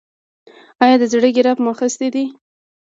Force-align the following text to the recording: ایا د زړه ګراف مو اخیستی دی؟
ایا 0.83 0.95
د 0.99 1.03
زړه 1.11 1.29
ګراف 1.35 1.57
مو 1.63 1.69
اخیستی 1.75 2.09
دی؟ 2.13 2.25